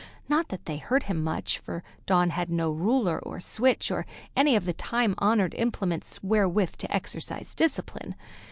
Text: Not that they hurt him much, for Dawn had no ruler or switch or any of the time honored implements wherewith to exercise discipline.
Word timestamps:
Not 0.27 0.47
that 0.49 0.65
they 0.65 0.77
hurt 0.77 1.03
him 1.03 1.23
much, 1.23 1.59
for 1.59 1.83
Dawn 2.07 2.31
had 2.31 2.49
no 2.49 2.71
ruler 2.71 3.19
or 3.19 3.39
switch 3.39 3.91
or 3.91 4.07
any 4.35 4.55
of 4.55 4.65
the 4.65 4.73
time 4.73 5.13
honored 5.19 5.53
implements 5.53 6.23
wherewith 6.23 6.77
to 6.77 6.91
exercise 6.91 7.53
discipline. 7.53 8.15